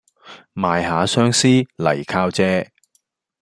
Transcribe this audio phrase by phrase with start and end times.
[0.55, 1.47] 賣吓相思
[1.77, 2.71] 嚟靠借